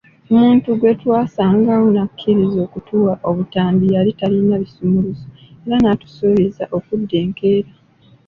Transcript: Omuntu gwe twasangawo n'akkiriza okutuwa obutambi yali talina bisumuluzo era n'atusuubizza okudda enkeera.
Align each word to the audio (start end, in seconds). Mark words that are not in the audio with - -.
Omuntu 0.33 0.67
gwe 0.79 0.91
twasangawo 1.01 1.85
n'akkiriza 1.91 2.59
okutuwa 2.67 3.13
obutambi 3.29 3.85
yali 3.95 4.11
talina 4.19 4.55
bisumuluzo 4.63 5.27
era 5.65 5.75
n'atusuubizza 5.79 6.63
okudda 6.77 7.15
enkeera. 7.23 7.71